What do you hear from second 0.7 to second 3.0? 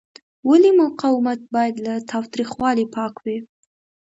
مقاومت باید له تاوتریخوالي